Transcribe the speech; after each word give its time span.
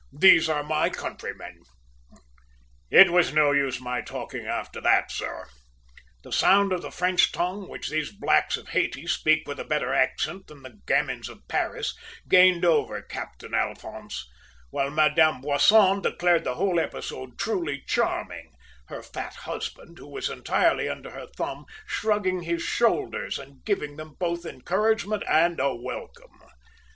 `These 0.15 0.51
are 0.51 0.63
my 0.63 0.89
countrymen!' 0.89 1.59
"It 2.89 3.11
was 3.11 3.31
no 3.35 3.51
use 3.51 3.79
my 3.79 4.01
talking 4.01 4.47
after 4.47 4.81
that, 4.81 5.11
sir. 5.11 5.45
The 6.23 6.31
sound 6.31 6.73
of 6.73 6.81
the 6.81 6.89
French 6.89 7.31
tongue, 7.31 7.69
which 7.69 7.91
these 7.91 8.11
blacks 8.11 8.57
of 8.57 8.69
Hayti 8.69 9.05
speak 9.05 9.47
with 9.47 9.59
a 9.59 9.63
better 9.63 9.93
accent 9.93 10.47
than 10.47 10.63
the 10.63 10.79
gamins 10.87 11.29
of 11.29 11.47
Paris, 11.47 11.93
gained 12.27 12.65
over 12.65 13.03
Captain 13.03 13.53
Alphonse; 13.53 14.25
while 14.71 14.89
Madame 14.89 15.39
Boisson 15.41 16.01
declared 16.01 16.45
the 16.45 16.55
whole 16.55 16.79
episode 16.79 17.37
truly 17.37 17.83
charming, 17.85 18.53
her 18.87 19.03
fat 19.03 19.35
husband, 19.35 19.99
who 19.99 20.07
was 20.09 20.29
entirely 20.31 20.89
under 20.89 21.11
her 21.11 21.27
thumb, 21.37 21.63
shrugging 21.85 22.41
his 22.41 22.63
shoulders 22.63 23.37
and 23.37 23.63
giving 23.65 23.97
them 23.97 24.15
both 24.17 24.47
encouragement 24.47 25.21
and 25.29 25.59
a 25.59 25.75
welcome. 25.75 26.41